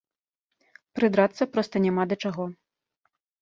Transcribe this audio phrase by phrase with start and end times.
[0.99, 2.49] Прыдрацца проста няма да чаго.